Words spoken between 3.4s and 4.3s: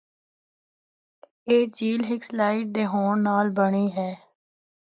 بنڑی ہے۔